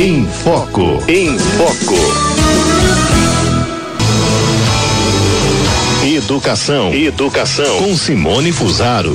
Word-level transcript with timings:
Em 0.00 0.24
Foco. 0.28 1.02
Em 1.08 1.36
Foco. 1.36 1.96
Educação. 6.06 6.94
Educação. 6.94 7.78
Com 7.78 7.96
Simone 7.96 8.52
Fusaro. 8.52 9.12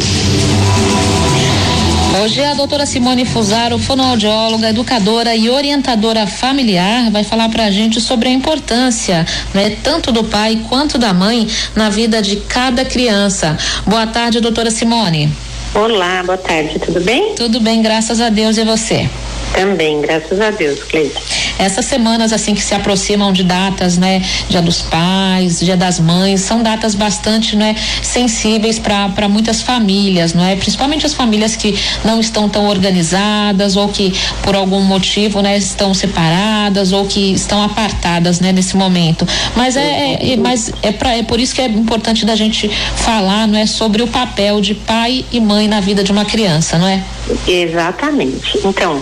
Hoje 2.22 2.44
a 2.44 2.54
doutora 2.54 2.86
Simone 2.86 3.24
Fusaro, 3.24 3.80
fonoaudióloga, 3.80 4.72
educadora 4.72 5.34
e 5.34 5.50
orientadora 5.50 6.28
familiar, 6.28 7.10
vai 7.12 7.24
falar 7.24 7.48
pra 7.48 7.72
gente 7.72 8.02
sobre 8.02 8.28
a 8.28 8.34
importância, 8.34 9.26
né, 9.54 9.78
tanto 9.82 10.12
do 10.12 10.26
pai 10.26 10.60
quanto 10.68 10.98
da 10.98 11.14
mãe 11.14 11.48
na 11.74 11.90
vida 11.90 12.22
de 12.22 12.36
cada 12.36 12.84
criança. 12.84 13.58
Boa 13.88 14.06
tarde, 14.06 14.42
doutora 14.42 14.70
Simone. 14.70 15.32
Olá, 15.74 16.22
boa 16.26 16.38
tarde, 16.38 16.78
tudo 16.78 17.00
bem? 17.00 17.36
Tudo 17.36 17.62
bem, 17.62 17.82
graças 17.82 18.20
a 18.20 18.28
Deus 18.28 18.58
e 18.58 18.66
você? 18.66 19.10
Também, 19.54 20.02
graças 20.02 20.40
a 20.42 20.52
Deus, 20.52 20.84
Cleide. 20.84 21.43
Essas 21.58 21.86
semanas 21.86 22.34
assim 22.34 22.54
que 22.54 22.62
se 22.62 22.74
aproximam 22.74 23.32
de 23.32 23.44
datas, 23.44 23.98
né, 23.98 24.22
Dia 24.50 24.62
dos 24.62 24.82
Pais, 24.82 25.60
Dia 25.60 25.78
das 25.78 26.00
Mães, 26.00 26.42
são 26.42 26.64
datas 26.64 26.96
bastante, 26.96 27.56
né, 27.56 27.76
sensíveis 28.02 28.80
para 28.80 29.28
muitas 29.30 29.62
famílias, 29.62 30.34
não 30.34 30.44
é? 30.44 30.56
Principalmente 30.56 31.06
as 31.06 31.14
famílias 31.14 31.56
que 31.56 31.78
não 32.04 32.20
estão 32.20 32.50
tão 32.50 32.68
organizadas 32.68 33.76
ou 33.76 33.88
que 33.88 34.14
por 34.42 34.56
algum 34.56 34.82
motivo, 34.82 35.42
né, 35.42 35.58
estão 35.58 35.94
separadas 35.94 36.92
ou 36.92 37.06
que 37.06 37.34
estão 37.34 37.62
apartadas, 37.64 38.40
né, 38.40 38.52
nesse 38.52 38.76
momento. 38.76 39.28
Mas 39.56 39.76
é, 39.76 40.18
é, 40.22 40.34
é 40.34 40.38
mas 40.38 40.72
é 40.82 40.92
para 40.92 41.16
é 41.16 41.24
por 41.24 41.40
isso 41.40 41.54
que 41.54 41.62
é 41.62 41.68
importante 41.68 42.26
da 42.26 42.36
gente 42.36 42.70
falar, 42.96 43.48
não 43.48 43.58
é, 43.58 43.66
sobre 43.66 44.02
o 44.02 44.08
papel 44.08 44.60
de 44.60 44.74
pai 44.74 45.24
e 45.32 45.40
mãe 45.40 45.68
na 45.68 45.80
vida 45.80 46.04
de 46.04 46.12
uma 46.12 46.26
criança, 46.26 46.78
não 46.78 46.88
é? 46.88 47.02
Exatamente. 47.48 48.60
Então, 48.66 49.02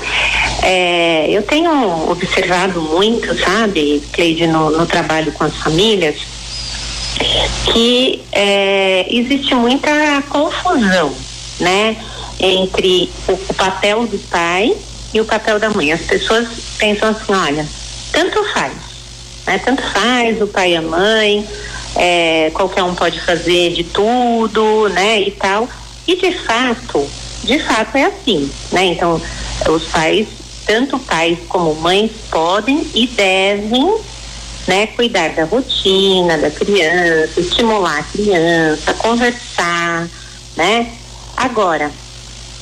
é, 0.61 1.27
eu 1.29 1.41
tenho 1.41 1.71
observado 2.09 2.40
muito, 2.81 3.37
sabe, 3.39 4.01
Cleide, 4.11 4.47
no, 4.47 4.69
no 4.71 4.85
trabalho 4.85 5.31
com 5.31 5.43
as 5.43 5.55
famílias, 5.57 6.15
que 7.71 8.21
é, 8.31 9.05
existe 9.09 9.53
muita 9.55 9.91
confusão, 10.29 11.13
né, 11.59 11.95
entre 12.39 13.09
o, 13.27 13.33
o, 13.33 13.53
papel 13.53 14.07
do 14.07 14.17
pai 14.29 14.75
e 15.13 15.21
o 15.21 15.25
papel 15.25 15.59
da 15.59 15.69
mãe. 15.69 15.91
As 15.91 16.01
pessoas 16.01 16.47
pensam 16.77 17.09
assim, 17.09 17.33
olha, 17.33 17.67
tanto 18.11 18.43
faz, 18.53 18.73
né, 19.45 19.59
tanto 19.59 19.81
faz 19.83 20.41
o 20.41 20.47
pai 20.47 20.73
e 20.73 20.75
a 20.75 20.81
mãe, 20.81 21.47
é, 21.95 22.51
qualquer 22.53 22.83
um 22.83 22.95
pode 22.95 23.19
fazer 23.19 23.73
de 23.73 23.83
tudo, 23.83 24.89
né, 24.89 25.21
e 25.21 25.31
tal. 25.31 25.67
E 26.07 26.15
de 26.15 26.31
fato, 26.31 27.07
de 27.43 27.59
fato 27.59 27.95
é 27.95 28.05
assim, 28.05 28.49
né? 28.71 28.85
Então, 28.85 29.21
os 29.69 29.83
pais 29.85 30.27
tanto 30.65 30.97
pais 30.99 31.39
como 31.47 31.75
mães 31.75 32.11
podem 32.29 32.87
e 32.93 33.07
devem 33.07 33.95
né, 34.67 34.87
cuidar 34.87 35.29
da 35.29 35.45
rotina 35.45 36.37
da 36.37 36.49
criança, 36.51 37.39
estimular 37.39 37.99
a 37.99 38.03
criança, 38.03 38.93
conversar, 38.93 40.07
né? 40.55 40.91
Agora, 41.35 41.91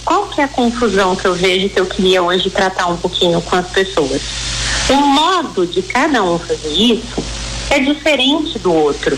qual 0.06 0.28
que 0.28 0.42
é 0.42 0.46
a 0.46 0.48
confusão 0.48 1.16
que 1.16 1.26
eu 1.26 1.36
vejo 1.36 1.70
que 1.70 1.80
eu 1.80 1.86
queria 1.86 2.24
hoje 2.24 2.50
tratar 2.50 2.88
um 2.88 2.98
pouquinho 2.98 3.42
com 3.42 3.56
as 3.56 3.68
pessoas? 3.70 4.22
O 4.90 4.96
modo 4.96 5.68
de 5.68 5.82
cada 5.82 6.24
um 6.24 6.40
fazer 6.40 6.72
isso 6.72 7.24
é 7.70 7.80
diferente 7.80 8.58
do 8.60 8.74
outro, 8.74 9.18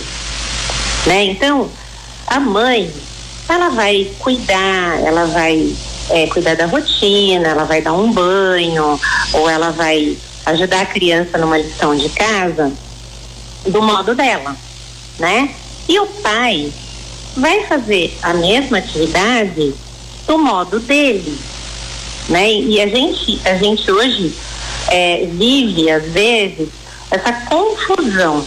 né? 1.05 1.25
Então, 1.25 1.69
a 2.27 2.39
mãe, 2.39 2.91
ela 3.47 3.69
vai 3.69 4.11
cuidar, 4.19 4.99
ela 5.01 5.25
vai 5.25 5.73
é, 6.11 6.27
cuidar 6.27 6.55
da 6.55 6.65
rotina, 6.65 7.47
ela 7.47 7.63
vai 7.63 7.81
dar 7.81 7.93
um 7.93 8.11
banho, 8.11 8.99
ou 9.33 9.49
ela 9.49 9.71
vai 9.71 10.17
ajudar 10.45 10.81
a 10.81 10.85
criança 10.85 11.37
numa 11.37 11.57
lição 11.57 11.95
de 11.95 12.09
casa 12.09 12.71
do 13.65 13.81
modo 13.81 14.15
dela, 14.15 14.55
né? 15.19 15.49
E 15.87 15.99
o 15.99 16.07
pai 16.07 16.71
vai 17.35 17.63
fazer 17.65 18.17
a 18.21 18.33
mesma 18.33 18.79
atividade 18.79 19.73
do 20.27 20.37
modo 20.37 20.79
dele, 20.79 21.37
né? 22.27 22.51
E 22.51 22.81
a 22.81 22.87
gente, 22.87 23.39
a 23.45 23.55
gente 23.55 23.89
hoje 23.91 24.33
é, 24.87 25.27
vive 25.31 25.89
às 25.89 26.03
vezes 26.05 26.69
essa 27.09 27.31
confusão, 27.31 28.45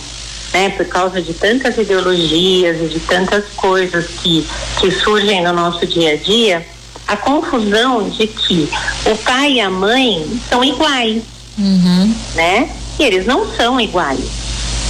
né? 0.53 0.71
Por 0.71 0.87
causa 0.87 1.23
de 1.23 1.33
tantas 1.33 1.79
ideologias 1.79 2.81
e 2.81 2.89
de 2.89 3.01
tantas 3.01 3.45
coisas 3.57 4.07
que 4.23 4.47
que 4.81 4.91
surgem 4.91 5.43
no 5.43 5.53
nosso 5.53 5.87
dia 5.87 6.15
a 6.15 6.17
dia 6.17 6.74
a 7.07 7.17
confusão 7.17 8.09
de 8.09 8.27
que 8.27 8.69
o 9.07 9.17
pai 9.19 9.55
e 9.55 9.61
a 9.61 9.71
mãe 9.71 10.41
são 10.49 10.65
iguais, 10.65 11.23
uhum. 11.59 12.15
né? 12.35 12.71
E 12.99 13.03
eles 13.03 13.27
não 13.27 13.51
são 13.55 13.81
iguais, 13.81 14.25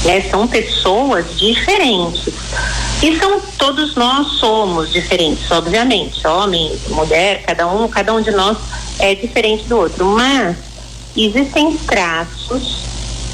né? 0.05 0.21
São 0.31 0.47
pessoas 0.47 1.25
diferentes. 1.37 2.33
E 3.03 3.19
são 3.19 3.41
todos 3.59 3.97
nós 3.97 4.27
somos 4.39 4.93
diferentes, 4.93 5.51
obviamente, 5.51 6.27
homem, 6.27 6.73
mulher, 6.89 7.43
cada 7.43 7.67
um, 7.67 7.89
cada 7.89 8.15
um 8.15 8.21
de 8.21 8.31
nós 8.31 8.57
é 8.99 9.15
diferente 9.15 9.65
do 9.65 9.77
outro, 9.79 10.07
mas 10.07 10.57
existem 11.17 11.77
traços 11.79 12.85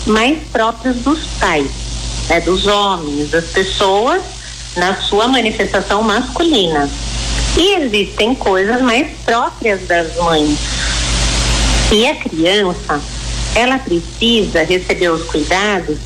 mais 0.07 0.39
próprios 0.49 0.97
dos 0.97 1.21
pais, 1.39 1.71
né, 2.29 2.41
dos 2.41 2.67
homens, 2.67 3.31
das 3.31 3.47
pessoas 3.47 4.23
na 4.77 4.97
sua 4.97 5.29
manifestação 5.29 6.03
masculina. 6.03 6.89
E 7.57 7.75
existem 7.83 8.35
coisas 8.35 8.81
mais 8.81 9.09
próprias 9.25 9.87
das 9.87 10.17
mães. 10.17 10.59
E 11.93 12.07
a 12.07 12.15
criança, 12.15 13.01
ela 13.55 13.79
precisa 13.79 14.63
receber 14.63 15.11
os 15.11 15.25
cuidados 15.25 15.99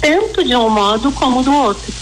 tanto 0.00 0.42
de 0.42 0.56
um 0.56 0.68
modo 0.68 1.12
como 1.12 1.42
do 1.42 1.52
outro. 1.54 1.92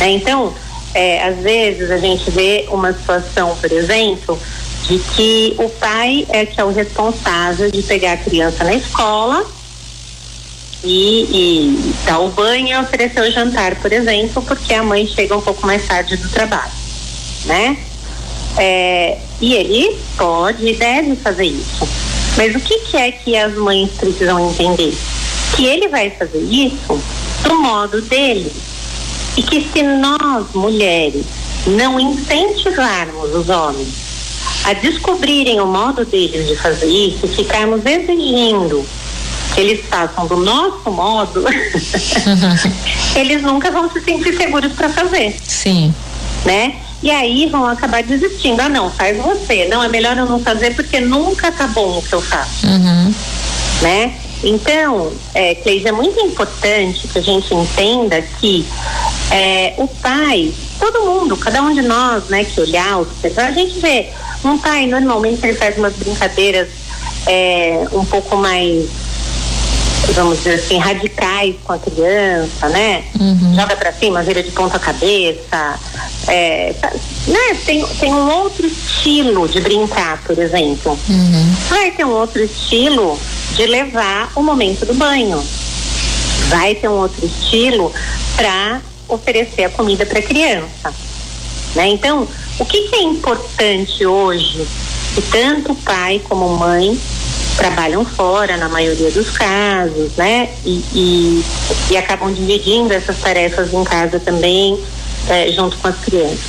É, 0.00 0.08
então, 0.10 0.54
é, 0.94 1.22
às 1.24 1.38
vezes 1.38 1.90
a 1.90 1.98
gente 1.98 2.30
vê 2.30 2.66
uma 2.70 2.92
situação, 2.92 3.56
por 3.56 3.70
exemplo, 3.70 4.38
de 4.88 4.98
que 4.98 5.54
o 5.58 5.68
pai 5.68 6.26
é 6.30 6.46
que 6.46 6.60
é 6.60 6.64
o 6.64 6.72
responsável 6.72 7.70
de 7.70 7.82
pegar 7.82 8.12
a 8.12 8.16
criança 8.16 8.64
na 8.64 8.74
escola 8.74 9.44
e, 10.82 11.22
e 11.30 11.94
dar 12.06 12.20
o 12.20 12.28
banho 12.28 12.68
e 12.68 12.76
oferecer 12.78 13.20
o 13.20 13.30
jantar, 13.30 13.74
por 13.76 13.92
exemplo, 13.92 14.42
porque 14.42 14.72
a 14.72 14.82
mãe 14.82 15.06
chega 15.06 15.36
um 15.36 15.40
pouco 15.40 15.66
mais 15.66 15.86
tarde 15.86 16.16
do 16.16 16.28
trabalho 16.28 16.83
né? 17.44 17.76
É, 18.56 19.18
e 19.40 19.54
ele 19.54 19.98
pode 20.16 20.66
e 20.66 20.74
deve 20.74 21.16
fazer 21.16 21.46
isso. 21.46 21.88
Mas 22.36 22.54
o 22.54 22.60
que, 22.60 22.78
que 22.80 22.96
é 22.96 23.12
que 23.12 23.36
as 23.36 23.54
mães 23.54 23.90
precisam 23.92 24.50
entender? 24.50 24.96
Que 25.56 25.66
ele 25.66 25.88
vai 25.88 26.10
fazer 26.10 26.40
isso 26.40 27.00
do 27.42 27.54
modo 27.56 28.00
dele. 28.02 28.52
E 29.36 29.42
que 29.42 29.68
se 29.72 29.82
nós, 29.82 30.46
mulheres, 30.54 31.24
não 31.66 31.98
incentivarmos 31.98 33.34
os 33.34 33.48
homens 33.48 34.04
a 34.64 34.72
descobrirem 34.72 35.60
o 35.60 35.66
modo 35.66 36.04
deles 36.04 36.48
de 36.48 36.56
fazer 36.56 36.86
isso, 36.86 37.28
ficarmos 37.28 37.84
exigindo 37.84 38.84
que 39.54 39.60
eles 39.60 39.86
façam 39.86 40.26
do 40.26 40.36
nosso 40.36 40.90
modo, 40.90 41.44
eles 43.14 43.42
nunca 43.42 43.70
vão 43.70 43.90
se 43.90 44.00
sentir 44.00 44.36
seguros 44.36 44.72
para 44.72 44.88
fazer. 44.88 45.36
Sim. 45.46 45.94
Né? 46.44 46.80
E 47.02 47.10
aí 47.10 47.46
vão 47.46 47.66
acabar 47.66 48.02
desistindo. 48.02 48.60
Ah, 48.60 48.68
não, 48.68 48.90
faz 48.90 49.16
você. 49.18 49.66
Não, 49.66 49.82
é 49.82 49.88
melhor 49.88 50.16
eu 50.16 50.26
não 50.26 50.40
fazer 50.40 50.74
porque 50.74 51.00
nunca 51.00 51.52
tá 51.52 51.66
bom 51.66 51.98
o 51.98 52.02
que 52.02 52.12
eu 52.12 52.22
faço. 52.22 52.66
Uhum. 52.66 53.14
Né? 53.82 54.14
Então, 54.42 55.12
é, 55.34 55.54
Cleide, 55.54 55.88
é 55.88 55.92
muito 55.92 56.20
importante 56.20 57.08
que 57.08 57.18
a 57.18 57.22
gente 57.22 57.54
entenda 57.54 58.20
que 58.22 58.66
é, 59.30 59.74
o 59.78 59.88
pai, 59.88 60.52
todo 60.78 61.00
mundo, 61.00 61.36
cada 61.36 61.62
um 61.62 61.74
de 61.74 61.82
nós, 61.82 62.28
né, 62.28 62.44
que 62.44 62.60
olhar, 62.60 63.00
observar, 63.00 63.46
a 63.46 63.52
gente 63.52 63.78
vê 63.78 64.10
um 64.44 64.58
pai, 64.58 64.86
normalmente 64.86 65.44
ele 65.44 65.56
faz 65.56 65.78
umas 65.78 65.94
brincadeiras 65.94 66.68
é, 67.26 67.86
um 67.92 68.04
pouco 68.04 68.36
mais 68.36 68.86
vamos 70.12 70.38
dizer 70.38 70.54
assim, 70.54 70.78
radicais 70.78 71.56
com 71.64 71.72
a 71.72 71.78
criança, 71.78 72.68
né? 72.68 73.04
Uhum. 73.18 73.54
Joga 73.54 73.74
para 73.74 73.92
cima, 73.92 74.22
vira 74.22 74.42
de 74.42 74.50
ponta 74.50 74.78
cabeça. 74.78 75.78
É, 76.28 76.74
né? 77.26 77.58
tem, 77.64 77.86
tem 77.86 78.12
um 78.12 78.30
outro 78.30 78.66
estilo 78.66 79.48
de 79.48 79.60
brincar, 79.60 80.22
por 80.24 80.38
exemplo. 80.38 80.98
Uhum. 81.08 81.54
Vai 81.68 81.90
ter 81.90 82.04
um 82.04 82.12
outro 82.12 82.42
estilo 82.42 83.18
de 83.54 83.66
levar 83.66 84.30
o 84.34 84.42
momento 84.42 84.86
do 84.86 84.94
banho. 84.94 85.42
Vai 86.48 86.74
ter 86.74 86.88
um 86.88 86.98
outro 86.98 87.24
estilo 87.24 87.92
para 88.36 88.80
oferecer 89.08 89.64
a 89.64 89.70
comida 89.70 90.06
para 90.06 90.18
a 90.18 90.22
criança. 90.22 90.92
Né? 91.74 91.88
Então, 91.88 92.26
o 92.58 92.64
que, 92.64 92.88
que 92.88 92.96
é 92.96 93.02
importante 93.02 94.06
hoje 94.06 94.66
que 95.14 95.22
tanto 95.22 95.74
pai 95.76 96.20
como 96.28 96.48
mãe 96.56 96.98
trabalham 97.56 98.04
fora 98.04 98.56
na 98.56 98.68
maioria 98.68 99.10
dos 99.10 99.30
casos, 99.30 100.16
né? 100.16 100.48
E, 100.64 100.84
e, 100.92 101.44
e 101.90 101.96
acabam 101.96 102.32
dividindo 102.32 102.92
essas 102.92 103.18
tarefas 103.18 103.72
em 103.72 103.84
casa 103.84 104.18
também, 104.18 104.78
é, 105.28 105.50
junto 105.52 105.76
com 105.78 105.88
as 105.88 105.98
crianças. 105.98 106.40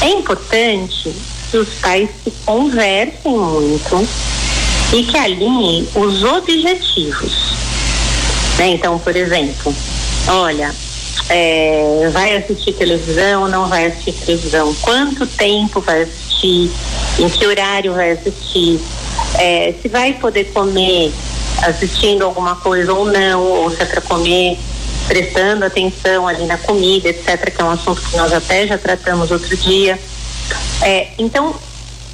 É 0.00 0.08
importante 0.10 1.14
que 1.50 1.56
os 1.56 1.68
pais 1.80 2.08
se 2.22 2.30
conversem 2.44 3.36
muito 3.36 4.08
e 4.92 5.02
que 5.04 5.16
alinhe 5.16 5.88
os 5.94 6.22
objetivos. 6.22 7.54
Né? 8.58 8.68
Então, 8.68 8.98
por 8.98 9.14
exemplo, 9.14 9.74
olha, 10.28 10.74
é, 11.28 12.08
vai 12.12 12.36
assistir 12.36 12.72
televisão, 12.72 13.48
não 13.48 13.68
vai 13.68 13.86
assistir 13.86 14.12
televisão, 14.12 14.74
quanto 14.80 15.26
tempo 15.26 15.80
vai 15.80 16.02
assistir, 16.02 16.70
em 17.18 17.28
que 17.28 17.46
horário 17.46 17.94
vai 17.94 18.12
assistir, 18.12 18.80
é, 19.38 19.74
se 19.80 19.88
vai 19.88 20.12
poder 20.14 20.44
comer 20.52 21.12
assistindo 21.62 22.22
alguma 22.22 22.56
coisa 22.56 22.92
ou 22.92 23.06
não, 23.06 23.42
ou 23.42 23.70
se 23.70 23.82
é 23.82 23.86
para 23.86 24.00
comer 24.00 24.58
prestando 25.06 25.64
atenção 25.64 26.26
ali 26.26 26.44
na 26.46 26.58
comida, 26.58 27.08
etc., 27.08 27.54
que 27.54 27.60
é 27.60 27.64
um 27.64 27.70
assunto 27.70 28.02
que 28.02 28.16
nós 28.16 28.32
até 28.32 28.66
já 28.66 28.76
tratamos 28.76 29.30
outro 29.30 29.56
dia. 29.56 29.98
É, 30.82 31.08
então, 31.18 31.54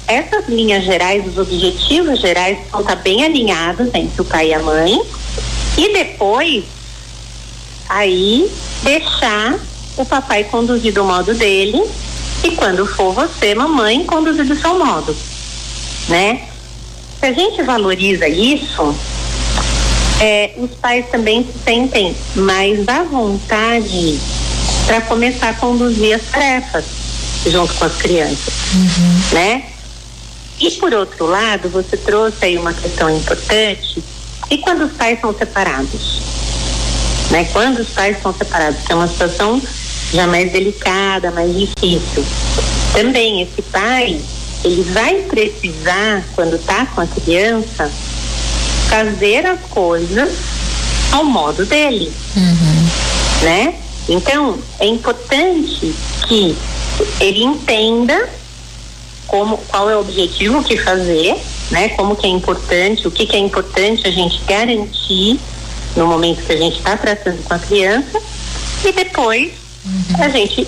essas 0.07 0.47
linhas 0.47 0.83
gerais, 0.83 1.25
os 1.27 1.37
objetivos 1.37 2.19
gerais, 2.19 2.57
vão 2.71 2.81
estar 2.81 2.95
bem 2.97 3.23
alinhados 3.23 3.89
entre 3.93 4.21
o 4.21 4.25
pai 4.25 4.49
e 4.49 4.53
a 4.53 4.59
mãe. 4.59 5.01
E 5.77 5.93
depois, 5.93 6.65
aí, 7.89 8.51
deixar 8.83 9.59
o 9.97 10.05
papai 10.05 10.43
conduzir 10.43 10.93
do 10.93 11.03
modo 11.03 11.33
dele 11.33 11.81
e 12.43 12.51
quando 12.51 12.85
for 12.85 13.13
você, 13.13 13.55
mamãe, 13.55 14.03
conduzir 14.05 14.45
do 14.45 14.55
seu 14.55 14.77
modo, 14.77 15.15
né? 16.09 16.47
Se 17.19 17.27
a 17.27 17.31
gente 17.31 17.61
valoriza 17.63 18.27
isso, 18.27 18.93
é, 20.23 20.51
os 20.55 20.71
pais 20.71 21.05
também 21.11 21.43
se 21.43 21.51
sentem 21.65 22.15
mais 22.33 22.87
à 22.87 23.03
vontade 23.03 24.17
para 24.85 25.01
começar 25.01 25.49
a 25.49 25.53
conduzir 25.53 26.15
as 26.15 26.21
tarefas 26.31 26.85
junto 27.45 27.73
com 27.73 27.83
as 27.83 27.97
crianças, 27.97 28.53
uhum. 28.73 29.21
né? 29.33 29.63
E 30.61 30.71
por 30.71 30.93
outro 30.93 31.25
lado, 31.25 31.67
você 31.67 31.97
trouxe 31.97 32.37
aí 32.45 32.57
uma 32.57 32.71
questão 32.71 33.13
importante. 33.13 34.01
E 34.49 34.57
quando 34.59 34.85
os 34.85 34.93
pais 34.93 35.19
são 35.19 35.33
separados? 35.33 36.21
Né? 37.29 37.43
Quando 37.51 37.79
os 37.79 37.89
pais 37.89 38.21
são 38.21 38.33
separados, 38.33 38.79
que 38.85 38.93
é 38.93 38.95
uma 38.95 39.09
situação 39.09 39.61
já 40.13 40.25
mais 40.25 40.53
delicada, 40.53 41.31
mais 41.31 41.53
difícil. 41.53 42.23
Também 42.93 43.41
esse 43.41 43.61
pai, 43.61 44.21
ele 44.63 44.83
vai 44.83 45.15
precisar, 45.23 46.23
quando 46.33 46.55
está 46.55 46.85
com 46.85 47.01
a 47.01 47.07
criança, 47.07 47.91
fazer 48.93 49.43
as 49.47 49.59
coisas 49.71 50.29
ao 51.11 51.23
modo 51.23 51.65
dele, 51.65 52.13
uhum. 52.35 52.89
né? 53.41 53.75
Então 54.07 54.59
é 54.79 54.85
importante 54.85 55.95
que 56.27 56.55
ele 57.19 57.43
entenda 57.43 58.29
como 59.25 59.57
qual 59.57 59.89
é 59.89 59.95
o 59.95 60.01
objetivo 60.01 60.63
que 60.63 60.77
fazer, 60.77 61.35
né? 61.71 61.89
Como 61.89 62.15
que 62.15 62.27
é 62.27 62.29
importante, 62.29 63.07
o 63.07 63.11
que, 63.11 63.25
que 63.25 63.35
é 63.35 63.39
importante 63.39 64.07
a 64.07 64.11
gente 64.11 64.39
garantir 64.47 65.39
no 65.95 66.05
momento 66.05 66.45
que 66.45 66.53
a 66.53 66.57
gente 66.57 66.77
está 66.77 66.95
tratando 66.95 67.43
com 67.43 67.53
a 67.55 67.57
criança 67.57 68.21
e 68.85 68.91
depois 68.91 69.53
Uhum. 69.85 70.23
A 70.23 70.29
gente 70.29 70.65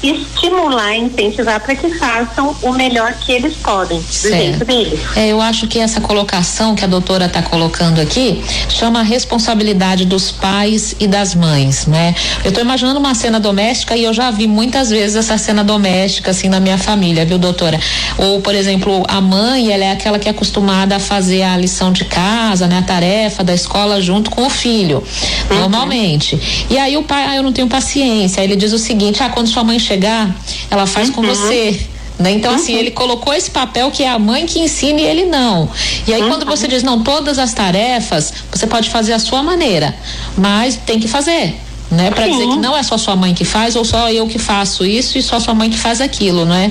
estimular, 0.00 0.96
incentivar 0.96 1.58
para 1.60 1.74
que 1.74 1.90
façam 1.98 2.54
o 2.62 2.72
melhor 2.72 3.12
que 3.14 3.32
eles 3.32 3.54
podem, 3.54 3.98
do 3.98 4.12
certo. 4.12 4.36
jeito 4.36 4.64
deles. 4.64 5.00
É, 5.16 5.26
eu 5.26 5.40
acho 5.40 5.66
que 5.66 5.80
essa 5.80 6.00
colocação 6.00 6.76
que 6.76 6.84
a 6.84 6.86
doutora 6.86 7.26
está 7.26 7.42
colocando 7.42 8.00
aqui 8.00 8.44
chama 8.68 9.00
a 9.00 9.02
responsabilidade 9.02 10.04
dos 10.04 10.30
pais 10.30 10.94
e 11.00 11.08
das 11.08 11.34
mães, 11.34 11.86
né? 11.86 12.14
Eu 12.44 12.50
estou 12.50 12.62
imaginando 12.62 13.00
uma 13.00 13.14
cena 13.14 13.40
doméstica 13.40 13.96
e 13.96 14.04
eu 14.04 14.14
já 14.14 14.30
vi 14.30 14.46
muitas 14.46 14.90
vezes 14.90 15.16
essa 15.16 15.36
cena 15.36 15.64
doméstica 15.64 16.30
assim 16.30 16.48
na 16.48 16.60
minha 16.60 16.78
família, 16.78 17.24
viu, 17.24 17.38
doutora? 17.38 17.80
Ou, 18.18 18.40
por 18.40 18.54
exemplo, 18.54 19.02
a 19.08 19.20
mãe, 19.20 19.72
ela 19.72 19.84
é 19.84 19.90
aquela 19.90 20.18
que 20.18 20.28
é 20.28 20.30
acostumada 20.30 20.94
a 20.94 21.00
fazer 21.00 21.42
a 21.42 21.56
lição 21.56 21.90
de 21.90 22.04
casa, 22.04 22.68
né, 22.68 22.78
a 22.78 22.82
tarefa 22.82 23.42
da 23.42 23.52
escola 23.54 24.00
junto 24.00 24.30
com 24.30 24.46
o 24.46 24.50
filho, 24.50 25.02
uhum. 25.50 25.58
normalmente. 25.58 26.66
E 26.70 26.78
aí 26.78 26.96
o 26.96 27.02
pai, 27.02 27.24
ah, 27.26 27.36
eu 27.36 27.42
não 27.42 27.52
tenho 27.52 27.66
paciência 27.66 28.43
ele 28.44 28.56
diz 28.56 28.72
o 28.72 28.78
seguinte: 28.78 29.22
ah, 29.22 29.28
quando 29.28 29.48
sua 29.48 29.64
mãe 29.64 29.78
chegar, 29.78 30.34
ela 30.70 30.86
faz 30.86 31.08
uhum. 31.08 31.14
com 31.14 31.22
você. 31.22 31.80
Né? 32.18 32.30
Então, 32.30 32.54
assim, 32.54 32.72
uhum. 32.72 32.78
assim, 32.78 32.86
ele 32.86 32.90
colocou 32.92 33.34
esse 33.34 33.50
papel 33.50 33.90
que 33.90 34.04
é 34.04 34.08
a 34.08 34.18
mãe 34.18 34.46
que 34.46 34.60
ensina 34.60 35.00
e 35.00 35.04
ele 35.04 35.24
não. 35.24 35.68
E 36.06 36.14
aí, 36.14 36.22
uhum. 36.22 36.28
quando 36.28 36.46
você 36.46 36.68
diz, 36.68 36.82
não, 36.82 37.02
todas 37.02 37.38
as 37.38 37.52
tarefas, 37.52 38.32
você 38.52 38.66
pode 38.66 38.88
fazer 38.88 39.12
a 39.12 39.18
sua 39.18 39.42
maneira, 39.42 39.94
mas 40.36 40.76
tem 40.76 41.00
que 41.00 41.08
fazer. 41.08 41.56
Né? 41.90 42.10
Para 42.10 42.26
dizer 42.26 42.46
que 42.48 42.56
não 42.56 42.76
é 42.76 42.82
só 42.82 42.96
sua 42.96 43.14
mãe 43.14 43.34
que 43.34 43.44
faz 43.44 43.76
ou 43.76 43.84
só 43.84 44.10
eu 44.10 44.26
que 44.26 44.38
faço 44.38 44.84
isso 44.84 45.18
e 45.18 45.22
só 45.22 45.38
sua 45.38 45.54
mãe 45.54 45.70
que 45.70 45.78
faz 45.78 46.00
aquilo, 46.00 46.44
não 46.44 46.54
é? 46.54 46.70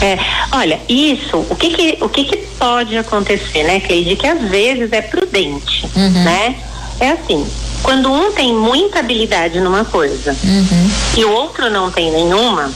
É, 0.00 0.18
olha, 0.52 0.80
isso, 0.88 1.44
o 1.48 1.54
que 1.54 1.70
que, 1.70 1.98
o 2.00 2.08
que 2.08 2.24
que 2.24 2.36
pode 2.58 2.96
acontecer, 2.96 3.62
né, 3.64 3.80
Cleide? 3.80 4.16
Que 4.16 4.26
às 4.26 4.40
vezes 4.42 4.90
é 4.92 5.02
prudente, 5.02 5.86
uhum. 5.94 6.24
né? 6.24 6.56
É 6.98 7.10
assim, 7.10 7.46
quando 7.84 8.10
um 8.10 8.32
tem 8.32 8.52
muita 8.52 8.98
habilidade 8.98 9.60
numa 9.60 9.84
coisa 9.84 10.34
uhum. 10.42 10.90
e 11.18 11.24
o 11.24 11.30
outro 11.30 11.70
não 11.70 11.90
tem 11.90 12.10
nenhuma, 12.10 12.72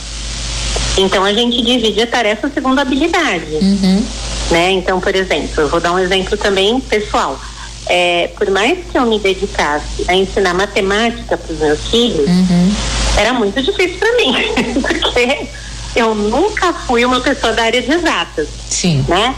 então 0.98 1.24
a 1.24 1.32
gente 1.32 1.62
divide 1.62 2.02
a 2.02 2.06
tarefa 2.06 2.50
segundo 2.52 2.78
a 2.78 2.82
habilidade. 2.82 3.54
Uhum. 3.54 4.04
Né? 4.50 4.70
Então, 4.72 5.00
por 5.00 5.14
exemplo, 5.14 5.62
eu 5.62 5.68
vou 5.68 5.80
dar 5.80 5.92
um 5.92 5.98
exemplo 5.98 6.36
também 6.36 6.78
pessoal. 6.78 7.40
É, 7.86 8.30
por 8.36 8.50
mais 8.50 8.78
que 8.90 8.98
eu 8.98 9.06
me 9.06 9.18
dedicasse 9.18 10.04
a 10.06 10.14
ensinar 10.14 10.52
matemática 10.52 11.38
para 11.38 11.52
os 11.54 11.58
meus 11.58 11.80
filhos, 11.88 12.28
uhum. 12.28 12.74
era 13.16 13.32
muito 13.32 13.62
difícil 13.62 13.98
para 13.98 14.12
mim, 14.16 14.34
porque 14.82 15.48
eu 15.96 16.14
nunca 16.14 16.74
fui 16.74 17.02
uma 17.06 17.20
pessoa 17.20 17.54
da 17.54 17.62
área 17.62 17.80
de 17.80 17.90
exatas. 17.90 18.48
Sim. 18.68 19.06
Né? 19.08 19.34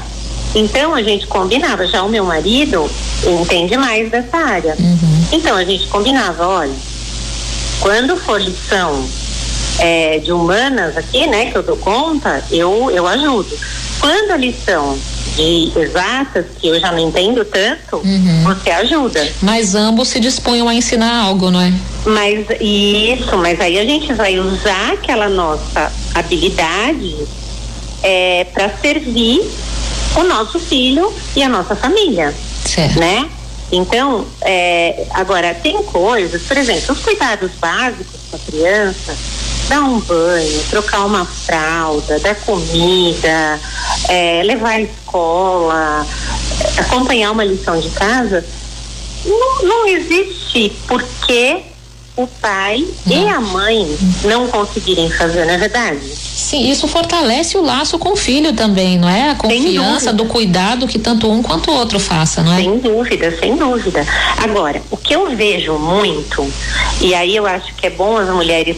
Então 0.55 0.95
a 0.95 1.03
gente 1.03 1.27
combinava, 1.27 1.87
já 1.87 2.03
o 2.03 2.09
meu 2.09 2.25
marido 2.25 2.91
entende 3.25 3.77
mais 3.77 4.11
dessa 4.11 4.37
área. 4.37 4.75
Uhum. 4.79 5.25
Então 5.33 5.57
a 5.57 5.65
gente 5.65 5.87
combinava, 5.89 6.47
olha, 6.47 6.75
quando 7.81 8.17
for 8.17 8.41
lição 8.41 9.07
é, 9.79 10.19
de 10.19 10.33
humanas 10.33 10.97
aqui, 10.97 11.27
né, 11.27 11.47
que 11.47 11.57
eu 11.57 11.63
dou 11.63 11.77
conta, 11.77 12.43
eu, 12.51 12.91
eu 12.91 13.07
ajudo. 13.07 13.57
Quando 14.01 14.33
a 14.33 14.37
lição 14.37 14.99
de 15.37 15.73
exatas, 15.79 16.47
que 16.59 16.69
eu 16.69 16.81
já 16.81 16.91
não 16.91 16.99
entendo 16.99 17.45
tanto, 17.45 17.97
uhum. 17.97 18.43
você 18.45 18.71
ajuda. 18.71 19.33
Mas 19.41 19.75
ambos 19.75 20.09
se 20.09 20.19
dispunham 20.19 20.69
a 20.69 20.75
ensinar 20.75 21.25
algo, 21.25 21.51
não 21.51 21.61
é? 21.61 21.73
Mas 22.05 22.47
isso, 22.61 23.37
mas 23.39 23.61
aí 23.61 23.79
a 23.79 23.85
gente 23.85 24.13
vai 24.13 24.39
usar 24.39 24.95
aquela 24.95 25.29
nossa 25.29 25.93
habilidade 26.15 27.17
é, 28.03 28.45
para 28.53 28.71
servir 28.81 29.41
o 30.17 30.25
nosso 30.25 30.59
filho 30.59 31.13
e 31.37 31.43
a 31.43 31.49
nossa 31.49 31.75
família, 31.77 32.35
certo. 32.65 32.99
né? 32.99 33.29
Então, 33.73 34.27
é, 34.41 35.07
agora 35.11 35.55
tem 35.55 35.81
coisas, 35.85 36.43
por 36.43 36.57
exemplo, 36.57 36.93
os 36.93 37.01
cuidados 37.01 37.53
básicos 37.61 38.21
com 38.29 38.37
a 38.37 38.39
criança, 38.41 39.17
dar 39.69 39.83
um 39.83 40.01
banho, 40.01 40.63
trocar 40.69 41.07
uma 41.07 41.25
fralda, 41.25 42.19
dar 42.19 42.35
comida, 42.35 43.61
é, 44.09 44.43
levar 44.45 44.71
à 44.71 44.81
escola, 44.81 46.07
acompanhar 46.79 47.31
uma 47.31 47.45
lição 47.45 47.79
de 47.79 47.89
casa, 47.91 48.45
não, 49.25 49.63
não 49.63 49.87
existe 49.87 50.73
porque 50.89 51.63
o 52.23 52.27
pai 52.27 52.85
e 53.07 53.29
a 53.29 53.41
mãe 53.41 53.97
não 54.25 54.49
conseguirem 54.49 55.11
fazer, 55.11 55.45
não 55.45 55.55
é 55.55 55.59
verdade? 55.59 56.01
Sim, 56.01 56.71
isso 56.71 56.89
fortalece 56.89 57.57
o 57.57 57.63
laço 57.63 57.99
com 57.99 58.13
o 58.13 58.17
filho 58.17 58.53
também, 58.53 58.99
não 58.99 59.09
é? 59.09 59.31
A 59.31 59.35
confiança 59.35 60.13
do 60.13 60.25
cuidado 60.27 60.87
que 60.87 60.99
tanto 60.99 61.31
um 61.31 61.43
quanto 61.43 61.71
o 61.71 61.75
outro 61.75 61.99
faça, 61.99 62.43
não 62.43 62.53
é? 62.53 62.57
Sem 62.57 62.79
dúvida, 62.79 63.37
sem 63.39 63.57
dúvida. 63.57 64.07
Agora, 64.39 64.83
o 64.91 64.97
que 64.97 65.15
eu 65.15 65.35
vejo 65.37 65.75
muito, 65.75 66.47
e 67.01 67.15
aí 67.15 67.37
eu 67.37 67.47
acho 67.47 67.75
que 67.75 67.87
é 67.87 67.91
bom 67.91 68.17
as 68.17 68.29
mulheres 68.29 68.77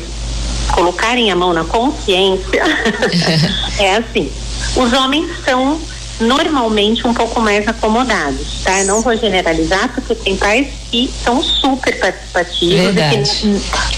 colocarem 0.72 1.30
a 1.30 1.36
mão 1.36 1.52
na 1.52 1.64
consciência, 1.64 2.62
é 3.78 3.96
assim, 3.96 4.30
os 4.76 4.92
homens 4.92 5.30
são 5.44 5.78
normalmente 6.20 7.06
um 7.06 7.14
pouco 7.14 7.40
mais 7.40 7.66
acomodados, 7.66 8.60
tá? 8.62 8.80
Eu 8.80 8.86
não 8.86 9.00
vou 9.00 9.16
generalizar 9.16 9.92
porque 9.94 10.14
tem 10.14 10.36
pais 10.36 10.68
que 10.90 11.12
são 11.24 11.42
super 11.42 11.98
participativos 11.98 12.94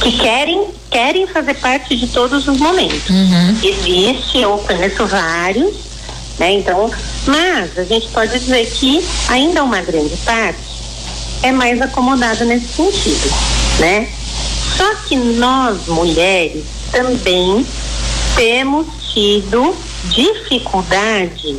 que, 0.00 0.10
que, 0.10 0.18
querem 0.18 0.68
querem 0.90 1.26
fazer 1.26 1.54
parte 1.54 1.96
de 1.96 2.06
todos 2.06 2.46
os 2.46 2.58
momentos. 2.58 3.10
Uhum. 3.10 3.58
Existe, 3.62 4.38
eu 4.38 4.56
conheço 4.58 5.04
vários, 5.06 5.74
né? 6.38 6.52
Então, 6.52 6.90
mas 7.26 7.76
a 7.76 7.84
gente 7.84 8.08
pode 8.08 8.38
dizer 8.38 8.64
que 8.66 9.04
ainda 9.28 9.64
uma 9.64 9.80
grande 9.82 10.16
parte 10.18 10.58
é 11.42 11.50
mais 11.50 11.82
acomodada 11.82 12.44
nesse 12.44 12.68
sentido, 12.68 13.34
né? 13.80 14.08
Só 14.76 14.94
que 15.06 15.16
nós 15.16 15.86
mulheres 15.86 16.64
também 16.90 17.66
temos 18.36 18.86
tido 19.12 19.74
dificuldade 20.04 21.56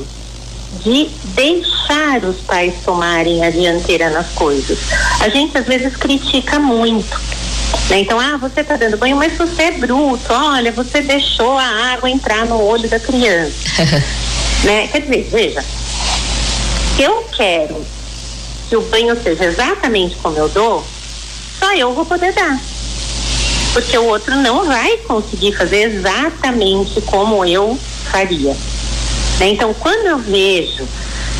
de 0.84 1.10
deixar 1.36 2.24
os 2.24 2.38
pais 2.42 2.74
tomarem 2.84 3.44
a 3.44 3.50
dianteira 3.50 4.10
nas 4.10 4.28
coisas. 4.30 4.78
A 5.22 5.30
gente 5.30 5.58
às 5.58 5.66
vezes 5.66 5.96
critica 5.96 6.60
muito. 6.60 7.20
Né? 7.90 8.00
Então, 8.00 8.20
ah, 8.20 8.38
você 8.38 8.62
está 8.62 8.76
dando 8.76 8.98
banho, 8.98 9.18
mas 9.18 9.38
você 9.38 9.64
é 9.64 9.72
bruto, 9.72 10.32
olha, 10.32 10.72
você 10.72 11.02
deixou 11.02 11.58
a 11.58 11.94
água 11.94 12.10
entrar 12.10 12.46
no 12.46 12.62
olho 12.62 12.88
da 12.90 13.00
criança. 13.00 13.54
né? 14.64 14.88
Quer 14.88 15.02
dizer, 15.02 15.28
veja, 15.32 15.64
Se 16.96 17.04
eu 17.04 17.28
quero 17.36 17.86
que 18.70 18.76
o 18.76 18.82
banho 18.84 19.22
seja 19.22 19.46
exatamente 19.46 20.16
como 20.16 20.38
eu 20.38 20.50
dou, 20.50 20.86
só 21.60 21.74
eu 21.74 21.94
vou 21.94 22.06
poder 22.06 22.34
dar. 22.34 22.60
Porque 23.74 23.98
o 23.98 24.06
outro 24.06 24.36
não 24.38 24.66
vai 24.66 24.98
conseguir 25.00 25.52
fazer 25.54 25.92
exatamente 25.92 27.02
como 27.02 27.46
eu 27.46 27.78
faria. 28.10 28.56
Né? 29.40 29.50
Então, 29.50 29.74
quando 29.74 30.06
eu 30.06 30.18
vejo 30.18 30.88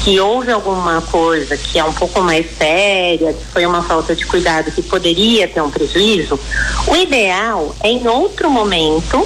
que 0.04 0.20
houve 0.20 0.52
alguma 0.52 1.02
coisa 1.02 1.58
que 1.58 1.80
é 1.80 1.84
um 1.84 1.94
pouco 1.94 2.22
mais 2.22 2.46
séria, 2.58 3.34
que 3.34 3.46
foi 3.46 3.66
uma 3.66 3.82
falta 3.82 4.16
de 4.16 4.26
cuidado 4.26 4.72
que 4.72 4.82
poderia 4.84 5.48
ter 5.48 5.62
um 5.62 5.72
prejuízo, 5.72 6.40
o 6.88 6.96
ideal 6.96 7.76
é 7.82 7.90
em 7.90 8.08
outro 8.08 8.50
momento 8.50 9.26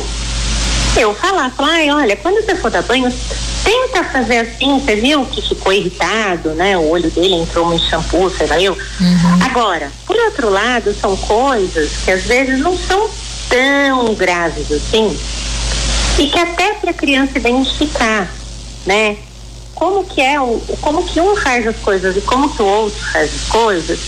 eu 0.98 1.14
falar, 1.14 1.50
falar, 1.52 1.80
olha, 1.96 2.16
quando 2.16 2.44
você 2.44 2.56
for 2.56 2.72
dar 2.72 2.82
banho, 2.82 3.12
tenta 3.64 4.04
fazer 4.06 4.40
assim, 4.40 4.80
você 4.80 4.96
viu 4.96 5.26
que 5.26 5.42
ficou 5.42 5.72
irritado, 5.72 6.50
né? 6.52 6.78
O 6.78 6.90
olho 6.90 7.10
dele 7.12 7.36
entrou 7.36 7.74
em 7.74 7.80
shampoo, 7.80 8.30
sei 8.30 8.48
lá 8.48 8.60
eu. 8.60 8.74
Uhum. 8.74 9.44
Agora, 9.46 9.92
por 10.06 10.16
outro 10.16 10.50
lado, 10.50 10.94
são 10.94 11.16
coisas 11.16 11.92
que 12.04 12.12
às 12.12 12.24
vezes 12.24 12.60
não 12.60 12.78
são 12.78 13.10
tão 13.50 14.14
graves 14.16 14.72
assim, 14.72 15.18
e 16.18 16.28
que 16.28 16.40
até 16.40 16.74
para 16.74 16.92
a 16.92 16.94
criança 16.94 17.38
identificar, 17.38 18.30
né? 18.86 19.18
Como 19.76 20.04
que 20.04 20.22
é 20.22 20.40
o, 20.40 20.62
como 20.82 21.04
que 21.06 21.22
um 21.22 21.36
faz 21.36 21.66
as 21.66 21.78
coisas 21.78 22.18
e 22.18 22.22
como 22.22 22.54
que 22.54 22.62
o 22.62 22.66
outro 22.66 23.00
faz 23.12 23.34
as 23.34 23.48
coisas, 23.48 24.00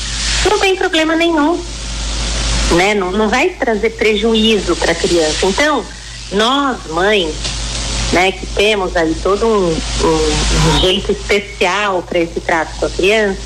não 0.49 0.59
tem 0.59 0.75
problema 0.75 1.15
nenhum, 1.15 1.59
né? 2.71 2.93
Não, 2.93 3.11
não 3.11 3.29
vai 3.29 3.49
trazer 3.49 3.91
prejuízo 3.91 4.75
para 4.75 4.91
a 4.91 4.95
criança. 4.95 5.45
Então, 5.45 5.85
nós, 6.31 6.77
mães, 6.89 7.33
né, 8.11 8.31
que 8.31 8.45
temos 8.47 8.95
aí 8.95 9.15
todo 9.21 9.45
um, 9.45 9.69
um, 9.69 10.75
um 10.75 10.81
jeito 10.81 11.11
especial 11.11 12.01
para 12.03 12.19
esse 12.19 12.39
trato 12.41 12.77
com 12.77 12.85
a 12.85 12.89
criança, 12.89 13.39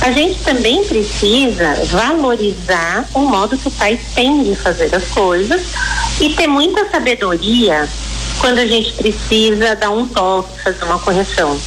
a 0.00 0.12
gente 0.12 0.38
também 0.40 0.84
precisa 0.84 1.74
valorizar 1.86 3.08
o 3.14 3.20
modo 3.20 3.58
que 3.58 3.68
o 3.68 3.70
pai 3.70 3.98
tem 4.14 4.44
de 4.44 4.54
fazer 4.54 4.94
as 4.94 5.04
coisas 5.08 5.62
e 6.20 6.30
ter 6.30 6.46
muita 6.46 6.88
sabedoria 6.88 7.88
quando 8.40 8.58
a 8.58 8.66
gente 8.66 8.92
precisa 8.92 9.74
dar 9.76 9.90
um 9.90 10.06
toque, 10.06 10.60
fazer 10.62 10.84
uma 10.84 10.98
correção, 10.98 11.58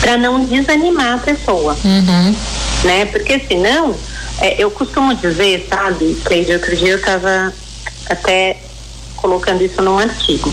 para 0.00 0.16
não 0.18 0.44
desanimar 0.44 1.14
a 1.14 1.18
pessoa, 1.18 1.76
uhum. 1.84 2.36
né? 2.84 3.06
Porque 3.06 3.40
senão, 3.40 3.96
é, 4.38 4.62
eu 4.62 4.70
costumo 4.70 5.14
dizer, 5.14 5.66
sabe, 5.68 6.16
que 6.26 6.44
de 6.44 6.52
outro 6.52 6.76
dia 6.76 6.90
eu 6.90 6.98
estava 6.98 7.52
até 8.10 8.58
colocando 9.16 9.62
isso 9.62 9.80
num 9.80 9.98
artigo. 9.98 10.52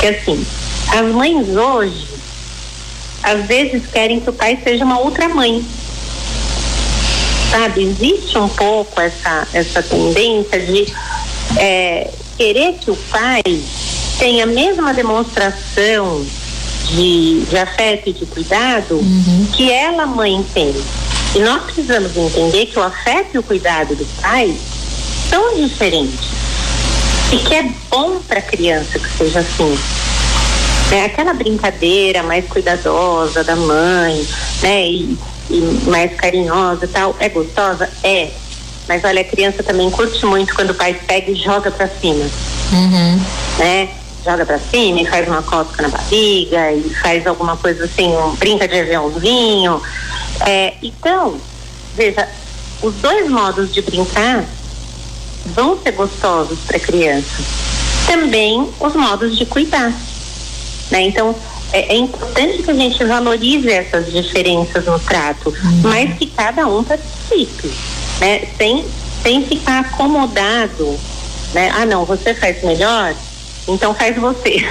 Que 0.00 0.06
assim, 0.06 0.46
as 0.88 1.06
mães 1.12 1.48
hoje, 1.48 2.06
às 3.22 3.44
vezes 3.46 3.82
querem 3.92 4.20
que 4.20 4.30
o 4.30 4.32
pai 4.32 4.58
seja 4.62 4.84
uma 4.84 5.00
outra 5.00 5.28
mãe. 5.28 5.64
Sabe, 7.50 7.82
existe 7.82 8.38
um 8.38 8.48
pouco 8.48 9.00
essa, 9.00 9.48
essa 9.52 9.82
tendência 9.82 10.60
de 10.60 10.92
é, 11.56 12.10
querer 12.36 12.74
que 12.74 12.90
o 12.90 12.96
pai 13.10 13.42
tenha 14.18 14.44
a 14.44 14.46
mesma 14.46 14.94
demonstração 14.94 16.24
de, 16.90 17.44
de 17.48 17.56
afeto 17.56 18.08
e 18.08 18.12
de 18.12 18.26
cuidado 18.26 18.94
uhum. 18.94 19.48
que 19.52 19.70
ela, 19.70 20.06
mãe, 20.06 20.44
tem. 20.54 20.74
E 21.34 21.38
nós 21.40 21.64
precisamos 21.64 22.16
entender 22.16 22.66
que 22.66 22.78
o 22.78 22.82
afeto 22.82 23.34
e 23.34 23.38
o 23.38 23.42
cuidado 23.42 23.94
do 23.94 24.04
pai 24.20 24.56
são 25.28 25.56
diferentes 25.56 26.30
e 27.32 27.38
que 27.38 27.54
é 27.54 27.70
bom 27.90 28.20
para 28.26 28.38
a 28.38 28.42
criança 28.42 28.98
que 28.98 29.08
seja 29.18 29.40
assim. 29.40 29.78
É 30.92 31.04
aquela 31.04 31.34
brincadeira 31.34 32.22
mais 32.22 32.46
cuidadosa 32.46 33.42
da 33.42 33.56
mãe, 33.56 34.26
né? 34.62 34.88
E, 34.88 35.18
e 35.50 35.60
mais 35.86 36.14
carinhosa 36.14 36.84
e 36.84 36.88
tal, 36.88 37.16
é 37.18 37.28
gostosa? 37.28 37.90
É. 38.04 38.30
Mas 38.88 39.02
olha, 39.02 39.20
a 39.20 39.24
criança 39.24 39.64
também 39.64 39.90
curte 39.90 40.24
muito 40.24 40.54
quando 40.54 40.70
o 40.70 40.74
pai 40.74 40.94
pega 40.94 41.32
e 41.32 41.34
joga 41.34 41.72
para 41.72 41.88
cima. 41.88 42.24
Uhum. 42.72 43.20
Né? 43.58 43.88
Joga 44.26 44.44
para 44.44 44.58
cima 44.58 45.02
e 45.02 45.06
faz 45.06 45.28
uma 45.28 45.40
cosca 45.40 45.82
na 45.82 45.88
barriga 45.88 46.72
e 46.72 46.92
faz 46.94 47.24
alguma 47.28 47.56
coisa 47.56 47.84
assim, 47.84 48.08
um, 48.08 48.34
brinca 48.34 48.66
de 48.66 48.80
aviãozinho. 48.80 49.80
É, 50.44 50.74
então, 50.82 51.40
veja, 51.94 52.28
os 52.82 52.92
dois 52.96 53.30
modos 53.30 53.72
de 53.72 53.80
brincar 53.82 54.44
vão 55.54 55.80
ser 55.80 55.92
gostosos 55.92 56.58
para 56.66 56.80
criança. 56.80 57.40
Também 58.04 58.68
os 58.80 58.94
modos 58.96 59.38
de 59.38 59.46
cuidar. 59.46 59.92
Né? 60.90 61.02
Então, 61.02 61.32
é, 61.72 61.94
é, 61.94 61.96
importante 61.96 62.64
que 62.64 62.70
a 62.70 62.74
gente 62.74 63.04
valorize 63.04 63.70
essas 63.70 64.12
diferenças 64.12 64.86
no 64.86 64.98
trato, 64.98 65.50
uhum. 65.50 65.80
mas 65.84 66.18
que 66.18 66.26
cada 66.26 66.66
um 66.66 66.82
participe, 66.82 67.72
né? 68.20 68.48
Sem, 68.56 68.84
sem 69.22 69.44
ficar 69.44 69.80
acomodado, 69.80 70.98
né? 71.52 71.70
Ah, 71.76 71.86
não, 71.86 72.04
você 72.04 72.34
faz 72.34 72.62
melhor, 72.62 73.14
então 73.68 73.94
faz 73.94 74.16
você. 74.16 74.64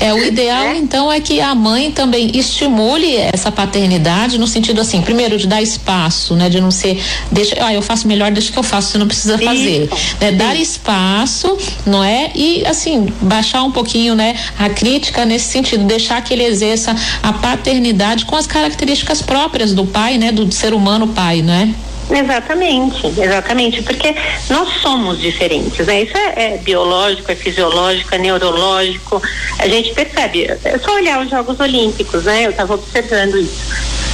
é 0.00 0.12
o 0.12 0.24
ideal 0.24 0.66
é? 0.66 0.76
então 0.76 1.10
é 1.10 1.20
que 1.20 1.40
a 1.40 1.54
mãe 1.54 1.90
também 1.90 2.30
estimule 2.34 3.16
essa 3.16 3.52
paternidade 3.52 4.38
no 4.38 4.46
sentido 4.46 4.80
assim, 4.80 5.02
primeiro 5.02 5.38
de 5.38 5.46
dar 5.46 5.62
espaço, 5.62 6.34
né, 6.34 6.48
de 6.48 6.60
não 6.60 6.70
ser 6.70 7.00
deixa, 7.30 7.56
ah, 7.60 7.72
eu 7.72 7.82
faço 7.82 8.08
melhor, 8.08 8.30
deixa 8.30 8.52
que 8.52 8.58
eu 8.58 8.62
faço, 8.62 8.92
você 8.92 8.98
não 8.98 9.06
precisa 9.06 9.38
fazer, 9.38 9.88
né, 10.20 10.32
dar 10.32 10.56
espaço, 10.56 11.56
não 11.86 12.02
é? 12.02 12.30
E 12.34 12.64
assim, 12.66 13.06
baixar 13.20 13.62
um 13.62 13.70
pouquinho, 13.70 14.14
né, 14.14 14.36
a 14.58 14.68
crítica 14.68 15.24
nesse 15.24 15.46
sentido, 15.46 15.84
deixar 15.84 16.22
que 16.22 16.32
ele 16.32 16.44
exerça 16.44 16.94
a 17.22 17.32
paternidade 17.32 18.24
com 18.24 18.36
as 18.36 18.46
características 18.46 19.22
próprias 19.22 19.72
do 19.72 19.86
pai, 19.86 20.18
né, 20.18 20.32
do 20.32 20.50
ser 20.52 20.74
humano 20.74 21.08
pai, 21.08 21.42
né? 21.42 21.74
Exatamente, 22.10 23.06
exatamente, 23.06 23.82
porque 23.82 24.14
nós 24.50 24.68
somos 24.82 25.18
diferentes, 25.18 25.86
né? 25.86 26.02
Isso 26.02 26.16
é, 26.16 26.54
é, 26.54 26.58
biológico, 26.58 27.32
é 27.32 27.34
fisiológico, 27.34 28.14
é 28.14 28.18
neurológico. 28.18 29.22
A 29.58 29.66
gente 29.66 29.92
percebe, 29.94 30.44
é 30.44 30.78
só 30.78 30.94
olhar 30.94 31.22
os 31.22 31.30
Jogos 31.30 31.58
Olímpicos, 31.60 32.24
né? 32.24 32.46
Eu 32.46 32.50
estava 32.50 32.74
observando 32.74 33.36
isso. 33.36 33.58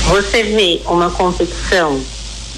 Você 0.09 0.43
vê 0.45 0.81
uma 0.87 1.11
competição 1.11 2.01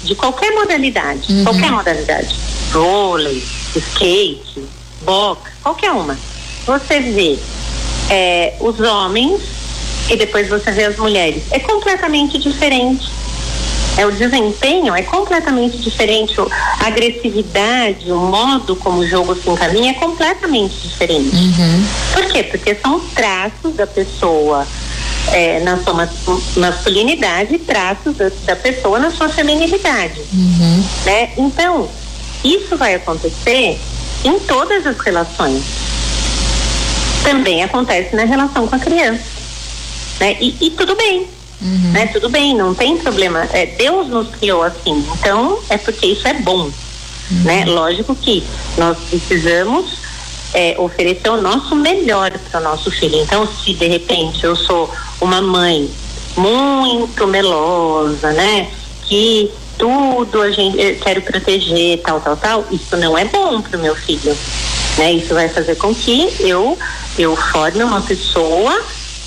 de 0.03 0.15
qualquer 0.15 0.51
modalidade, 0.51 1.31
uhum. 1.31 1.43
qualquer 1.43 1.71
modalidade, 1.71 2.35
vôlei, 2.71 3.43
skate, 3.75 4.63
boxe, 5.01 5.51
qualquer 5.61 5.91
uma. 5.91 6.17
Você 6.65 6.99
vê 6.99 7.39
é, 8.09 8.53
os 8.59 8.79
homens 8.79 9.41
e 10.09 10.15
depois 10.15 10.47
você 10.47 10.71
vê 10.71 10.85
as 10.85 10.97
mulheres. 10.97 11.43
É 11.51 11.59
completamente 11.59 12.37
diferente 12.37 13.22
é, 13.97 14.05
o 14.05 14.11
desempenho 14.11 14.95
é 14.95 15.03
completamente 15.03 15.77
diferente, 15.77 16.33
a 16.39 16.87
agressividade, 16.87 18.11
o 18.11 18.17
modo 18.17 18.75
como 18.75 18.99
o 18.99 19.07
jogo 19.07 19.35
se 19.35 19.49
encaminha 19.49 19.91
é 19.91 19.93
completamente 19.93 20.75
diferente. 20.87 21.35
Uhum. 21.35 21.85
Por 22.13 22.25
quê? 22.25 22.43
Porque 22.43 22.75
são 22.75 22.99
traços 22.99 23.75
da 23.75 23.85
pessoa 23.85 24.67
é, 25.31 25.59
na 25.59 25.77
sua 25.77 26.09
masculinidade 26.57 27.55
e 27.55 27.59
traços 27.59 28.15
da, 28.15 28.31
da, 28.45 28.55
pessoa 28.55 28.99
na 28.99 29.11
sua 29.11 29.29
feminilidade. 29.29 30.21
Uhum. 30.33 30.83
Né? 31.05 31.29
Então, 31.37 31.87
isso 32.43 32.75
vai 32.75 32.95
acontecer 32.95 33.79
em 34.23 34.39
todas 34.39 34.87
as 34.87 34.97
relações. 34.99 35.63
Também 37.23 37.63
acontece 37.63 38.15
na 38.15 38.25
relação 38.25 38.67
com 38.67 38.75
a 38.75 38.79
criança. 38.79 39.23
Né? 40.19 40.37
E, 40.41 40.57
e 40.59 40.69
tudo 40.71 40.95
bem, 40.95 41.27
Uhum. 41.63 41.91
Né? 41.91 42.07
Tudo 42.07 42.29
bem, 42.29 42.55
não 42.55 42.75
tem 42.75 42.97
problema. 42.97 43.47
É, 43.53 43.65
Deus 43.65 44.07
nos 44.09 44.29
criou 44.35 44.63
assim, 44.63 45.05
então 45.17 45.59
é 45.69 45.77
porque 45.77 46.07
isso 46.07 46.27
é 46.27 46.33
bom. 46.33 46.63
Uhum. 46.63 47.43
Né? 47.43 47.65
Lógico 47.65 48.15
que 48.15 48.43
nós 48.77 48.97
precisamos 49.09 49.97
é, 50.53 50.75
oferecer 50.77 51.29
o 51.29 51.41
nosso 51.41 51.75
melhor 51.75 52.31
para 52.51 52.59
o 52.59 52.63
nosso 52.63 52.91
filho. 52.91 53.15
Então, 53.21 53.47
se 53.47 53.73
de 53.73 53.87
repente 53.87 54.43
eu 54.43 54.55
sou 54.55 54.91
uma 55.21 55.41
mãe 55.41 55.89
muito 56.35 57.27
melosa, 57.27 58.31
né? 58.31 58.69
Que 59.03 59.51
tudo 59.77 60.41
a 60.41 60.51
gente 60.51 60.79
eu 60.79 60.95
quero 60.97 61.21
proteger, 61.21 62.01
tal, 62.01 62.19
tal, 62.21 62.37
tal, 62.37 62.65
isso 62.71 62.95
não 62.97 63.17
é 63.17 63.25
bom 63.25 63.61
para 63.61 63.77
o 63.77 63.81
meu 63.81 63.95
filho. 63.95 64.35
Né? 64.97 65.13
Isso 65.13 65.33
vai 65.33 65.49
fazer 65.49 65.75
com 65.75 65.93
que 65.93 66.35
eu 66.39 66.77
eu 67.17 67.35
forme 67.35 67.83
uma 67.83 68.01
pessoa 68.01 68.83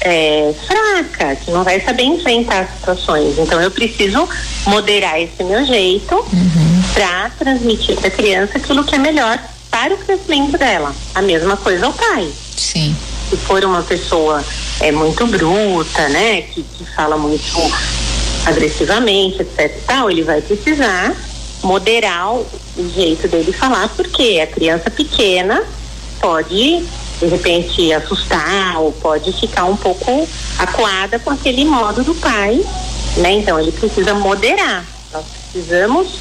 é, 0.06 0.54
fraca, 0.66 1.34
que 1.34 1.50
não 1.50 1.64
vai 1.64 1.80
saber 1.80 2.04
enfrentar 2.04 2.60
as 2.60 2.70
situações. 2.70 3.36
Então 3.38 3.60
eu 3.60 3.70
preciso 3.72 4.28
moderar 4.66 5.20
esse 5.20 5.42
meu 5.42 5.64
jeito 5.66 6.14
uhum. 6.14 6.82
para 6.94 7.30
transmitir 7.30 7.96
para 7.96 8.06
a 8.06 8.10
criança 8.10 8.56
aquilo 8.56 8.84
que 8.84 8.94
é 8.94 8.98
melhor 8.98 9.36
para 9.68 9.94
o 9.94 9.98
crescimento 9.98 10.56
dela. 10.56 10.94
A 11.12 11.20
mesma 11.20 11.56
coisa 11.56 11.86
ao 11.86 11.92
pai. 11.92 12.30
Sim. 12.56 12.94
Se 13.28 13.36
for 13.36 13.64
uma 13.64 13.82
pessoa 13.82 14.44
é 14.78 14.92
muito 14.92 15.26
bruta, 15.26 16.08
né, 16.08 16.42
que, 16.42 16.62
que 16.62 16.84
fala 16.94 17.16
muito 17.16 17.44
agressivamente, 18.44 19.42
etc. 19.42 19.82
Tal, 19.86 20.08
ele 20.08 20.22
vai 20.22 20.40
precisar 20.40 21.16
moderar 21.64 22.32
o, 22.32 22.46
o 22.76 22.92
jeito 22.94 23.26
dele 23.26 23.52
falar, 23.52 23.88
porque 23.88 24.40
a 24.40 24.46
criança 24.46 24.88
pequena 24.88 25.64
pode 26.20 26.84
de 27.18 27.26
repente 27.26 27.92
assustar 27.92 28.80
ou 28.80 28.92
pode 28.92 29.32
ficar 29.32 29.64
um 29.64 29.76
pouco 29.76 30.28
acuada 30.58 31.18
com 31.18 31.30
aquele 31.30 31.64
modo 31.64 32.02
do 32.02 32.14
pai, 32.14 32.60
né? 33.16 33.32
Então 33.32 33.58
ele 33.58 33.72
precisa 33.72 34.14
moderar. 34.14 34.84
Nós 35.12 35.24
precisamos 35.24 36.18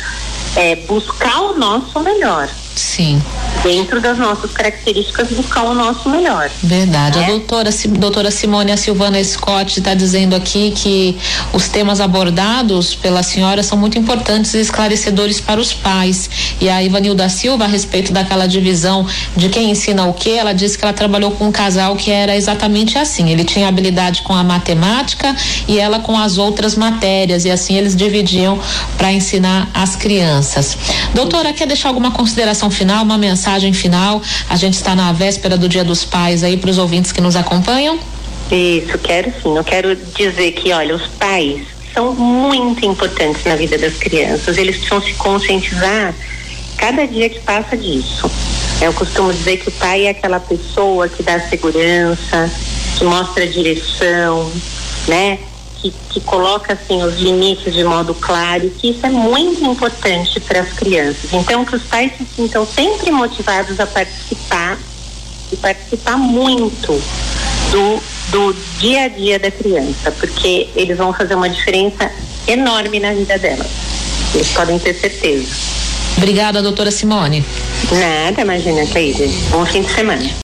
é, 0.56 0.76
buscar 0.76 1.42
o 1.42 1.58
nosso 1.58 2.00
melhor. 2.00 2.50
Sim. 2.76 3.22
Dentro 3.66 4.00
das 4.00 4.20
nossas 4.20 4.52
características, 4.52 5.30
buscar 5.30 5.64
o 5.64 5.74
nosso 5.74 6.08
melhor. 6.08 6.52
Verdade. 6.62 7.18
Né? 7.18 7.26
A 7.26 7.30
doutora, 7.30 7.72
doutora 7.98 8.30
Simone 8.30 8.72
a 8.72 8.78
Silvana 8.78 9.24
Scott 9.24 9.80
está 9.80 9.96
dizendo 9.96 10.36
aqui 10.36 10.70
que 10.70 11.18
os 11.52 11.68
temas 11.68 12.00
abordados 12.00 12.94
pela 12.94 13.24
senhora 13.24 13.64
são 13.64 13.76
muito 13.76 13.98
importantes 13.98 14.54
e 14.54 14.60
esclarecedores 14.60 15.42
para 15.42 15.60
os 15.60 15.74
pais. 15.74 16.30
E 16.62 16.70
a 16.70 16.84
Ivanilda 16.84 17.28
Silva, 17.28 17.64
a 17.64 17.68
respeito 17.68 18.14
daquela 18.14 18.46
divisão 18.46 19.08
de 19.36 19.50
quem 19.50 19.72
ensina 19.72 20.06
o 20.06 20.14
que, 20.14 20.38
ela 20.38 20.54
disse 20.54 20.78
que 20.78 20.86
ela 20.86 20.94
trabalhou 20.94 21.32
com 21.32 21.48
um 21.48 21.52
casal 21.52 21.96
que 21.96 22.12
era 22.12 22.36
exatamente 22.36 23.00
assim. 23.00 23.32
Ele 23.32 23.44
tinha 23.44 23.68
habilidade 23.68 24.22
com 24.22 24.36
a 24.36 24.44
matemática 24.44 25.36
e 25.68 25.80
ela 25.80 26.00
com 26.00 26.16
as 26.16 26.38
outras 26.38 26.76
matérias. 26.76 27.46
E 27.46 27.50
assim 27.50 27.76
eles 27.76 27.96
dividiam 27.96 28.60
para 28.96 29.12
ensinar 29.12 29.68
as 29.74 29.96
crianças. 29.96 30.78
Doutora, 31.16 31.52
quer 31.52 31.66
deixar 31.66 31.90
alguma 31.90 32.12
consideração 32.12 32.70
final, 32.70 33.04
uma 33.04 33.18
mensagem 33.18 33.55
final? 33.78 34.22
A 34.50 34.56
gente 34.56 34.74
está 34.74 34.96
na 34.96 35.12
véspera 35.12 35.58
do 35.58 35.68
Dia 35.68 35.84
dos 35.84 36.04
Pais 36.04 36.44
aí 36.44 36.58
para 36.58 36.70
os 36.70 36.78
ouvintes 36.78 37.12
que 37.12 37.22
nos 37.22 37.36
acompanham. 37.36 38.00
Isso, 38.52 38.98
quero 39.00 39.32
sim. 39.42 39.56
Eu 39.56 39.64
quero 39.64 39.96
dizer 39.96 40.52
que, 40.52 40.72
olha, 40.72 40.96
os 40.96 41.08
pais 41.08 41.62
são 41.94 42.14
muito 42.14 42.86
importantes 42.86 43.44
na 43.46 43.56
vida 43.56 43.78
das 43.78 43.96
crianças. 43.96 44.58
Eles 44.58 44.76
precisam 44.78 45.02
se 45.02 45.14
conscientizar 45.14 46.14
cada 46.78 47.08
dia 47.08 47.30
que 47.30 47.40
passa 47.40 47.76
disso. 47.76 48.30
Eu 48.82 48.94
costumo 48.94 49.32
dizer 49.32 49.58
que 49.58 49.70
o 49.70 49.72
pai 49.72 50.06
é 50.06 50.10
aquela 50.10 50.40
pessoa 50.40 51.08
que 51.08 51.24
dá 51.24 51.40
segurança, 51.40 52.52
que 52.98 53.06
mostra 53.06 53.48
direção, 53.48 54.52
né? 55.08 55.40
Que, 55.86 55.94
que 56.10 56.22
coloca 56.22 56.74
assim 56.74 57.04
os 57.04 57.20
limites 57.20 57.72
de 57.72 57.84
modo 57.84 58.16
claro, 58.16 58.68
que 58.72 58.90
isso 58.90 59.06
é 59.06 59.10
muito 59.10 59.64
importante 59.64 60.40
para 60.40 60.62
as 60.62 60.74
crianças. 60.74 61.32
Então 61.32 61.64
que 61.64 61.76
os 61.76 61.84
pais 61.84 62.12
se 62.18 62.26
sintam 62.36 62.66
sempre 62.66 63.12
motivados 63.12 63.80
a 63.80 63.86
participar 63.86 64.80
e 65.52 65.56
participar 65.58 66.18
muito 66.18 67.00
do, 67.72 68.02
do 68.32 68.56
dia 68.80 69.04
a 69.04 69.08
dia 69.10 69.38
da 69.38 69.52
criança, 69.52 70.10
porque 70.12 70.70
eles 70.76 70.98
vão 70.98 71.14
fazer 71.14 71.36
uma 71.36 71.50
diferença 71.50 72.12
enorme 72.48 73.00
na 73.00 73.14
vida 73.14 73.38
dela. 73.38 73.66
Eles 74.34 74.48
podem 74.50 74.80
ter 74.80 74.96
certeza. 74.96 75.54
Obrigada, 76.18 76.64
doutora 76.64 76.90
Simone. 76.90 77.46
Nada, 77.92 78.42
imagina, 78.42 78.88
Cleide. 78.88 79.28
Bom 79.52 79.64
fim 79.68 79.84
de 79.84 79.94
semana. 79.94 80.32